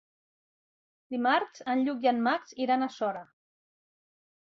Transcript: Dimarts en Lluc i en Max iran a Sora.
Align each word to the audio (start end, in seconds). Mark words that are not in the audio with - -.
Dimarts 1.15 1.61
en 1.73 1.83
Lluc 1.87 2.07
i 2.07 2.09
en 2.13 2.21
Max 2.29 2.55
iran 2.65 2.87
a 2.87 2.89
Sora. 2.95 3.21